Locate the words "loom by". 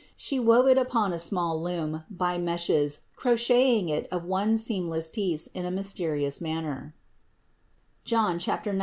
1.61-2.39